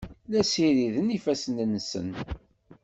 La 0.31 0.41
ssiriden 0.43 1.13
ifassen-nsen. 1.17 2.09